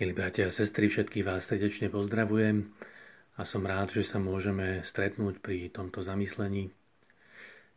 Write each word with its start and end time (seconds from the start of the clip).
Milí 0.00 0.16
bratia 0.16 0.48
a 0.48 0.56
sestry, 0.56 0.88
všetkých 0.88 1.28
vás 1.28 1.44
srdečne 1.44 1.92
pozdravujem 1.92 2.72
a 3.36 3.44
som 3.44 3.68
rád, 3.68 3.92
že 3.92 4.00
sa 4.00 4.16
môžeme 4.16 4.80
stretnúť 4.80 5.44
pri 5.44 5.68
tomto 5.68 6.00
zamyslení. 6.00 6.72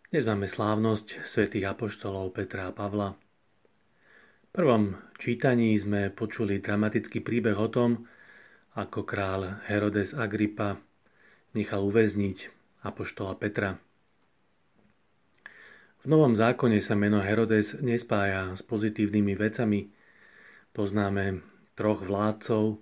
Dnes 0.07 0.23
máme 0.23 0.47
slávnosť 0.47 1.19
svätých 1.27 1.67
apoštolov 1.67 2.31
Petra 2.31 2.71
a 2.71 2.71
Pavla. 2.71 3.19
V 4.39 4.49
prvom 4.55 4.95
čítaní 5.19 5.75
sme 5.75 6.15
počuli 6.15 6.63
dramatický 6.63 7.19
príbeh 7.19 7.59
o 7.59 7.67
tom, 7.67 8.07
ako 8.79 9.03
král 9.03 9.59
Herodes 9.67 10.15
Agrippa 10.15 10.79
nechal 11.51 11.83
uväzniť 11.83 12.47
apoštola 12.87 13.35
Petra. 13.35 13.83
V 15.99 16.05
Novom 16.07 16.39
zákone 16.39 16.79
sa 16.79 16.95
meno 16.95 17.19
Herodes 17.19 17.83
nespája 17.83 18.55
s 18.55 18.63
pozitívnymi 18.63 19.35
vecami. 19.35 19.91
Poznáme 20.71 21.51
troch 21.73 22.01
vládcov, 22.05 22.81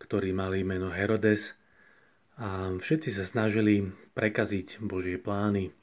ktorí 0.00 0.30
mali 0.32 0.64
meno 0.64 0.88
Herodes 0.90 1.54
a 2.40 2.72
všetci 2.72 3.10
sa 3.12 3.28
snažili 3.28 3.84
prekaziť 4.16 4.80
Božie 4.80 5.20
plány. 5.20 5.74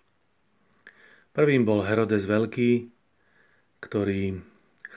Prvým 1.37 1.69
bol 1.69 1.85
Herodes 1.85 2.25
Veľký, 2.25 2.89
ktorý 3.77 4.41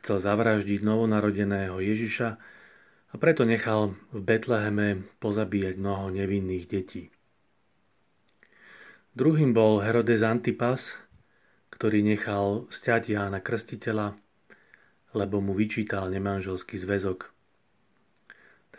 chcel 0.00 0.16
zavraždiť 0.24 0.80
novonarodeného 0.80 1.76
Ježiša 1.76 2.28
a 3.10 3.14
preto 3.20 3.44
nechal 3.44 3.92
v 4.08 4.20
Betleheme 4.24 5.04
pozabíjať 5.20 5.76
mnoho 5.76 6.08
nevinných 6.08 6.64
detí. 6.64 7.12
Druhým 9.12 9.52
bol 9.52 9.84
Herodes 9.84 10.24
Antipas, 10.24 10.96
ktorý 11.74 12.00
nechal 12.00 12.70
stiať 12.72 13.12
Jána 13.18 13.42
Krstiteľa, 13.44 14.16
lebo 15.12 15.42
mu 15.42 15.52
vyčítal 15.52 16.08
nemanželský 16.08 16.78
zväzok. 16.78 17.39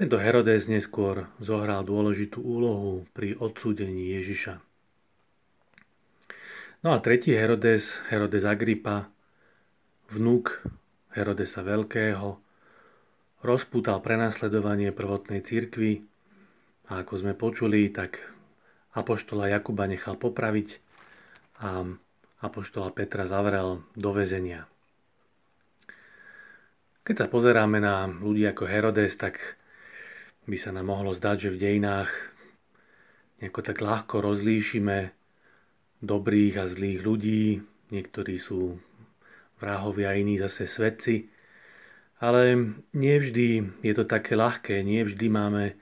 Tento 0.02 0.18
Herodes 0.18 0.66
neskôr 0.66 1.30
zohral 1.38 1.86
dôležitú 1.86 2.42
úlohu 2.42 3.06
pri 3.14 3.38
odsúdení 3.38 4.18
Ježiša. 4.18 4.58
No 6.82 6.90
a 6.90 6.98
tretí 7.06 7.38
Herodes, 7.38 8.02
Herodes 8.10 8.42
Agrippa, 8.42 9.14
vnúk 10.10 10.66
Herodesa 11.14 11.62
Veľkého, 11.62 12.42
rozpútal 13.46 14.02
prenasledovanie 14.02 14.90
prvotnej 14.90 15.46
cirkvi 15.46 16.02
a 16.90 17.06
ako 17.06 17.14
sme 17.22 17.38
počuli, 17.38 17.86
tak 17.94 18.26
apoštola 18.98 19.54
Jakuba 19.54 19.86
nechal 19.86 20.18
popraviť 20.18 20.82
a 21.62 21.86
apoštola 22.42 22.90
Petra 22.90 23.30
zavrel 23.30 23.86
do 23.94 24.10
väzenia. 24.10 24.66
Keď 27.06 27.16
sa 27.22 27.28
pozeráme 27.30 27.78
na 27.78 28.10
ľudí 28.10 28.50
ako 28.50 28.66
Herodes, 28.66 29.14
tak 29.14 29.61
by 30.50 30.58
sa 30.58 30.74
nám 30.74 30.90
mohlo 30.90 31.14
zdať, 31.14 31.38
že 31.48 31.54
v 31.54 31.62
dejinách 31.62 32.12
nejako 33.42 33.62
tak 33.62 33.78
ľahko 33.82 34.22
rozlíšime 34.22 35.14
dobrých 36.02 36.56
a 36.62 36.66
zlých 36.66 37.00
ľudí. 37.06 37.62
Niektorí 37.94 38.38
sú 38.42 38.82
vrahovia, 39.62 40.18
iní 40.18 40.42
zase 40.42 40.66
svedci. 40.66 41.30
Ale 42.22 42.58
nie 42.94 43.16
vždy 43.18 43.82
je 43.82 43.94
to 43.98 44.06
také 44.06 44.38
ľahké, 44.38 44.86
nie 44.86 45.02
vždy 45.02 45.26
máme 45.30 45.74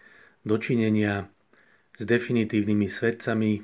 dočinenia 0.47 1.27
s 1.99 2.03
definitívnymi 2.07 2.87
svedcami 2.87 3.59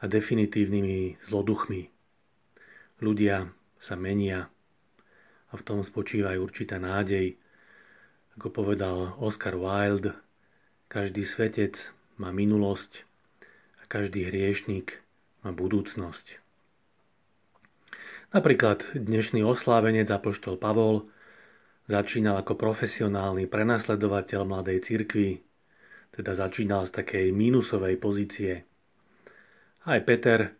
a 0.00 0.08
definitívnymi 0.08 1.20
zloduchmi. 1.28 1.82
Ľudia 3.04 3.52
sa 3.76 3.94
menia 4.00 4.48
a 5.50 5.52
v 5.56 5.62
tom 5.64 5.84
spočíva 5.84 6.32
aj 6.32 6.40
určitá 6.40 6.76
nádej, 6.80 7.36
ako 8.40 8.64
povedal 8.64 9.20
Oscar 9.20 9.52
Wilde, 9.52 10.16
každý 10.88 11.28
svetec 11.28 11.92
má 12.16 12.32
minulosť 12.32 13.04
a 13.76 13.84
každý 13.84 14.32
hriešník 14.32 14.96
má 15.44 15.52
budúcnosť. 15.52 16.40
Napríklad 18.32 18.96
dnešný 18.96 19.44
oslávenec 19.44 20.08
Apoštol 20.08 20.56
Pavol 20.56 21.12
začínal 21.84 22.40
ako 22.40 22.56
profesionálny 22.56 23.44
prenasledovateľ 23.44 24.48
mladej 24.48 24.88
cirkvi, 24.88 25.44
teda 26.16 26.32
začínal 26.32 26.88
z 26.88 26.96
takej 26.96 27.36
mínusovej 27.36 28.00
pozície. 28.00 28.64
Aj 29.84 30.00
Peter, 30.00 30.56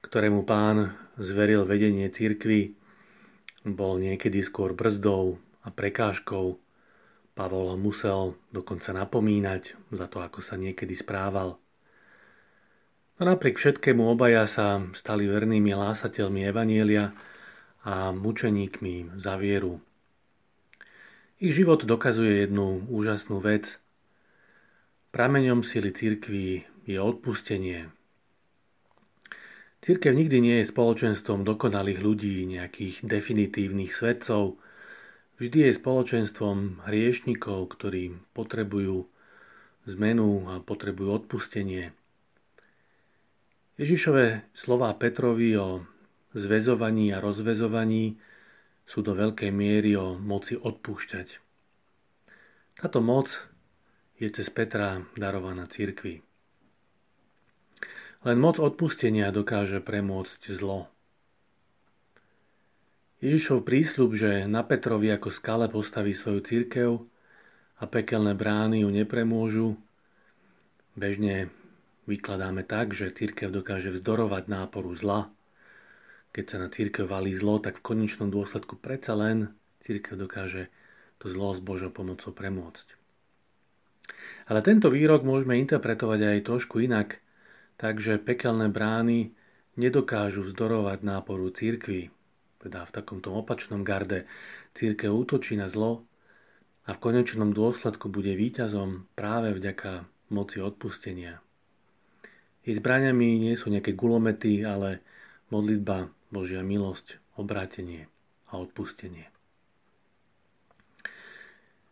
ktorému 0.00 0.48
pán 0.48 0.96
zveril 1.20 1.68
vedenie 1.68 2.08
cirkvi, 2.08 2.72
bol 3.68 4.00
niekedy 4.00 4.40
skôr 4.40 4.72
brzdou 4.72 5.36
a 5.60 5.68
prekážkou 5.68 6.56
Pavol 7.38 7.78
musel 7.78 8.34
dokonca 8.50 8.90
napomínať 8.90 9.78
za 9.94 10.10
to, 10.10 10.18
ako 10.18 10.42
sa 10.42 10.58
niekedy 10.58 10.90
správal. 10.98 11.54
No 13.18 13.22
napriek 13.22 13.62
všetkému 13.62 14.02
obaja 14.10 14.42
sa 14.50 14.82
stali 14.90 15.30
vernými 15.30 15.70
lásateľmi 15.70 16.42
Evanielia 16.42 17.14
a 17.86 18.10
mučeníkmi 18.10 19.14
za 19.14 19.38
vieru. 19.38 19.78
Ich 21.38 21.54
život 21.54 21.86
dokazuje 21.86 22.42
jednu 22.42 22.90
úžasnú 22.90 23.38
vec. 23.38 23.78
Prameňom 25.14 25.62
sily 25.62 25.94
cirkví 25.94 26.66
je 26.90 26.98
odpustenie. 26.98 27.86
Církev 29.78 30.10
nikdy 30.10 30.42
nie 30.42 30.56
je 30.58 30.74
spoločenstvom 30.74 31.46
dokonalých 31.46 32.02
ľudí, 32.02 32.42
nejakých 32.50 33.06
definitívnych 33.06 33.94
svedcov, 33.94 34.58
Vždy 35.38 35.70
je 35.70 35.78
spoločenstvom 35.78 36.82
hriešnikov, 36.90 37.70
ktorí 37.78 38.18
potrebujú 38.34 39.06
zmenu 39.86 40.50
a 40.50 40.58
potrebujú 40.58 41.24
odpustenie. 41.24 41.94
Ježišové 43.78 44.50
slová 44.50 44.90
Petrovi 44.98 45.54
o 45.54 45.86
zväzovaní 46.34 47.14
a 47.14 47.22
rozvezovaní 47.22 48.18
sú 48.82 49.06
do 49.06 49.14
veľkej 49.14 49.54
miery 49.54 49.94
o 49.94 50.18
moci 50.18 50.58
odpúšťať. 50.58 51.38
Táto 52.74 52.98
moc 52.98 53.46
je 54.18 54.26
cez 54.34 54.50
Petra 54.50 55.06
darovaná 55.14 55.70
cirkvi. 55.70 56.18
Len 58.26 58.38
moc 58.42 58.58
odpustenia 58.58 59.30
dokáže 59.30 59.78
premôcť 59.78 60.50
zlo. 60.50 60.90
Ježišov 63.18 63.66
prísľub, 63.66 64.14
že 64.14 64.46
na 64.46 64.62
Petrovi 64.62 65.10
ako 65.10 65.34
skale 65.34 65.66
postaví 65.66 66.14
svoju 66.14 66.38
církev 66.38 67.02
a 67.82 67.84
pekelné 67.90 68.38
brány 68.38 68.86
ju 68.86 68.94
nepremôžu, 68.94 69.74
bežne 70.94 71.50
vykladáme 72.06 72.62
tak, 72.62 72.94
že 72.94 73.10
církev 73.10 73.50
dokáže 73.50 73.90
vzdorovať 73.90 74.46
náporu 74.46 74.94
zla. 74.94 75.34
Keď 76.30 76.44
sa 76.46 76.56
na 76.62 76.70
církev 76.70 77.10
valí 77.10 77.34
zlo, 77.34 77.58
tak 77.58 77.82
v 77.82 77.90
konečnom 77.90 78.30
dôsledku 78.30 78.78
predsa 78.78 79.18
len 79.18 79.50
církev 79.82 80.14
dokáže 80.14 80.70
to 81.18 81.26
zlo 81.26 81.50
s 81.50 81.58
Božou 81.58 81.90
pomocou 81.90 82.30
premôcť. 82.30 82.94
Ale 84.46 84.62
tento 84.62 84.94
výrok 84.94 85.26
môžeme 85.26 85.58
interpretovať 85.58 86.20
aj 86.22 86.46
trošku 86.46 86.86
inak, 86.86 87.18
takže 87.82 88.22
pekelné 88.22 88.70
brány 88.70 89.34
nedokážu 89.74 90.46
vzdorovať 90.46 91.02
náporu 91.02 91.50
církvy, 91.50 92.14
teda 92.58 92.82
v 92.84 92.94
takomto 92.94 93.30
opačnom 93.34 93.86
garde, 93.86 94.26
církev 94.74 95.10
útočí 95.14 95.54
na 95.54 95.70
zlo 95.70 96.02
a 96.86 96.94
v 96.94 97.02
konečnom 97.02 97.54
dôsledku 97.54 98.10
bude 98.10 98.34
víťazom 98.34 99.06
práve 99.14 99.54
vďaka 99.54 100.06
moci 100.34 100.58
odpustenia. 100.58 101.38
Ich 102.66 102.76
zbraniami 102.82 103.38
nie 103.40 103.54
sú 103.56 103.70
nejaké 103.72 103.94
gulomety, 103.94 104.60
ale 104.66 105.00
modlitba, 105.48 106.12
Božia 106.28 106.60
milosť, 106.60 107.16
obrátenie 107.40 108.10
a 108.52 108.60
odpustenie. 108.60 109.30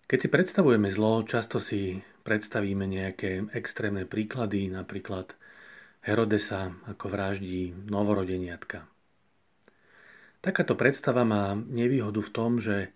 Keď 0.07 0.19
si 0.23 0.29
predstavujeme 0.29 0.93
zlo, 0.93 1.25
často 1.25 1.59
si 1.59 1.99
predstavíme 2.23 2.85
nejaké 2.85 3.49
extrémne 3.57 4.05
príklady, 4.05 4.71
napríklad 4.71 5.35
Herodesa 6.05 6.71
ako 6.87 7.11
vraždí 7.11 7.75
novorodeniatka– 7.91 8.87
Takáto 10.41 10.79
predstava 10.79 11.25
má 11.27 11.57
nevýhodu 11.57 12.23
v 12.23 12.31
tom, 12.33 12.59
že 12.63 12.93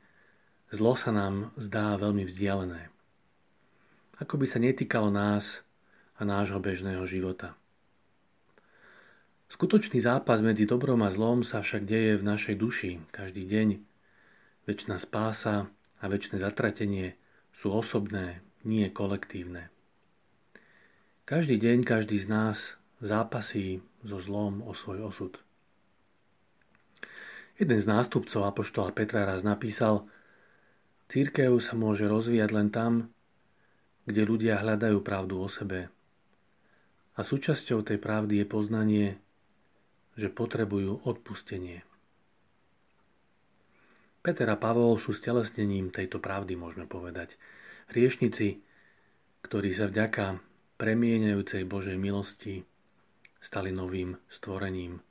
zlo 0.71 0.95
sa 0.95 1.11
nám 1.11 1.51
zdá 1.59 1.99
veľmi 1.99 2.25
vzdialené. 2.25 2.91
Ako 4.21 4.37
by 4.37 4.47
sa 4.47 4.61
netýkalo 4.61 5.09
nás 5.09 5.65
a 6.21 6.29
nášho 6.29 6.61
bežného 6.61 7.03
života. 7.09 7.57
Skutočný 9.51 9.99
zápas 9.99 10.47
medzi 10.47 10.63
dobrom 10.63 11.03
a 11.03 11.11
zlom 11.11 11.43
sa 11.43 11.59
však 11.59 11.83
deje 11.83 12.21
v 12.21 12.23
našej 12.23 12.55
duši 12.55 12.91
každý 13.11 13.43
deň. 13.51 13.83
Večná 14.69 14.95
spása 15.01 15.67
a 15.99 16.05
väčšie 16.07 16.39
zatratenie 16.39 17.19
sú 17.51 17.75
osobné, 17.75 18.47
nie 18.63 18.87
kolektívne. 18.95 19.75
Každý 21.27 21.59
deň 21.59 21.83
každý 21.83 22.21
z 22.23 22.27
nás 22.31 22.57
zápasí 23.03 23.83
so 24.07 24.23
zlom 24.23 24.63
o 24.63 24.71
svoj 24.71 25.11
osud. 25.11 25.43
Jeden 27.61 27.77
z 27.77 27.85
nástupcov 27.85 28.41
Apoštola 28.49 28.89
Petra 28.97 29.29
raz 29.29 29.45
napísal 29.45 30.09
Církev 31.13 31.61
sa 31.61 31.77
môže 31.77 32.09
rozvíjať 32.09 32.51
len 32.57 32.73
tam, 32.73 33.13
kde 34.09 34.25
ľudia 34.25 34.65
hľadajú 34.65 35.05
pravdu 35.05 35.45
o 35.45 35.45
sebe. 35.45 35.93
A 37.13 37.21
súčasťou 37.21 37.85
tej 37.85 38.01
pravdy 38.01 38.41
je 38.41 38.47
poznanie, 38.49 39.07
že 40.17 40.33
potrebujú 40.33 41.05
odpustenie. 41.05 41.85
Peter 44.25 44.49
a 44.49 44.57
Pavol 44.57 44.97
sú 44.97 45.13
stelesnením 45.13 45.93
tejto 45.93 46.17
pravdy, 46.17 46.57
môžeme 46.57 46.89
povedať. 46.89 47.37
Hriešnici, 47.93 48.57
ktorí 49.45 49.69
sa 49.77 49.93
vďaka 49.93 50.41
premieňajúcej 50.81 51.69
Božej 51.69 52.01
milosti 52.01 52.65
stali 53.37 53.69
novým 53.69 54.17
stvorením, 54.33 55.05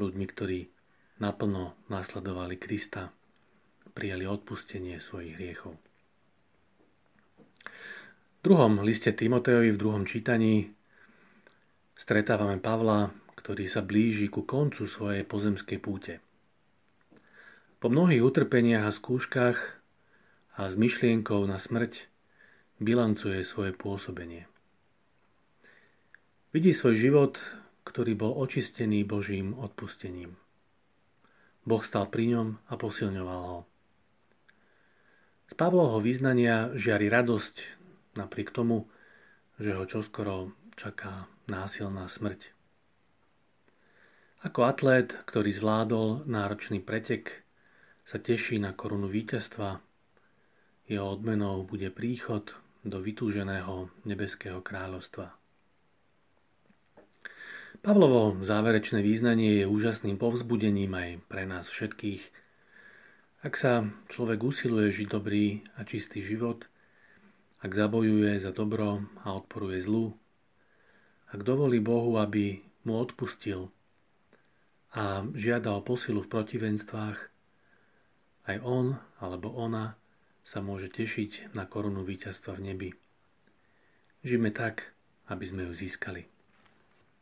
ľuďmi, 0.00 0.24
ktorí 0.32 0.73
naplno 1.18 1.78
nasledovali 1.90 2.58
Krista 2.58 3.12
prijali 3.94 4.26
odpustenie 4.26 4.98
svojich 4.98 5.38
hriechov. 5.38 5.78
V 7.64 8.40
druhom 8.42 8.82
liste 8.82 9.14
Timotejovi 9.14 9.70
v 9.72 9.80
druhom 9.80 10.04
čítaní 10.04 10.74
stretávame 11.94 12.58
Pavla, 12.60 13.14
ktorý 13.38 13.64
sa 13.70 13.80
blíži 13.80 14.28
ku 14.28 14.42
koncu 14.42 14.84
svojej 14.84 15.22
pozemskej 15.24 15.78
púte. 15.80 16.14
Po 17.78 17.88
mnohých 17.88 18.20
utrpeniach 18.20 18.90
a 18.90 18.92
skúškach 18.92 19.58
a 20.58 20.62
s 20.68 20.74
myšlienkou 20.76 21.40
na 21.46 21.56
smrť 21.56 22.10
bilancuje 22.82 23.40
svoje 23.46 23.72
pôsobenie. 23.72 24.50
Vidí 26.50 26.74
svoj 26.74 26.94
život, 26.98 27.34
ktorý 27.86 28.14
bol 28.18 28.32
očistený 28.38 29.06
Božím 29.06 29.56
odpustením. 29.56 30.43
Boh 31.64 31.80
stal 31.80 32.08
pri 32.12 32.36
ňom 32.36 32.48
a 32.68 32.74
posilňoval 32.76 33.42
ho. 33.48 33.60
Z 35.48 35.52
Pavlovho 35.56 36.00
význania 36.00 36.72
žiari 36.76 37.08
radosť 37.08 37.56
napriek 38.20 38.52
tomu, 38.52 38.88
že 39.56 39.76
ho 39.76 39.84
čoskoro 39.88 40.52
čaká 40.76 41.28
násilná 41.48 42.08
smrť. 42.08 42.52
Ako 44.44 44.68
atlét, 44.68 45.16
ktorý 45.24 45.56
zvládol 45.56 46.28
náročný 46.28 46.84
pretek, 46.84 47.44
sa 48.04 48.20
teší 48.20 48.60
na 48.60 48.76
korunu 48.76 49.08
víťazstva. 49.08 49.80
Jeho 50.84 51.06
odmenou 51.16 51.64
bude 51.64 51.88
príchod 51.88 52.52
do 52.84 53.00
vytúženého 53.00 53.88
nebeského 54.04 54.60
kráľovstva. 54.60 55.43
Pavlovo 57.82 58.38
záverečné 58.44 59.02
význanie 59.02 59.64
je 59.64 59.66
úžasným 59.66 60.14
povzbudením 60.20 60.94
aj 60.94 61.10
pre 61.26 61.42
nás 61.48 61.66
všetkých, 61.66 62.22
ak 63.44 63.54
sa 63.60 63.90
človek 64.08 64.40
usiluje 64.40 64.88
žiť 64.88 65.08
dobrý 65.10 65.60
a 65.76 65.84
čistý 65.84 66.24
život, 66.24 66.64
ak 67.60 67.72
zabojuje 67.72 68.36
za 68.40 68.52
dobro 68.52 69.04
a 69.24 69.36
odporuje 69.36 69.80
zlu, 69.80 70.16
ak 71.32 71.42
dovolí 71.42 71.80
Bohu, 71.82 72.20
aby 72.20 72.62
mu 72.86 73.00
odpustil 73.00 73.72
a 74.94 75.26
žiada 75.34 75.74
o 75.74 75.82
posilu 75.82 76.22
v 76.22 76.30
protivenstvách, 76.30 77.18
aj 78.44 78.56
on 78.62 79.00
alebo 79.18 79.50
ona 79.50 79.96
sa 80.44 80.60
môže 80.60 80.92
tešiť 80.92 81.56
na 81.56 81.64
korunu 81.64 82.04
víťazstva 82.04 82.60
v 82.60 82.64
nebi. 82.64 82.90
Žijeme 84.24 84.52
tak, 84.52 84.92
aby 85.32 85.44
sme 85.48 85.68
ju 85.68 85.72
získali. 85.72 86.33